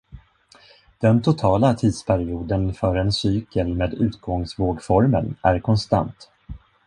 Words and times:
Den 1.01 1.21
totala 1.21 1.73
tidsperioden 1.75 2.73
för 2.73 2.95
en 2.95 3.11
cykel 3.11 3.73
med 3.75 3.93
utgångsvågformen 3.93 5.35
är 5.43 5.59
konstant. 5.59 6.29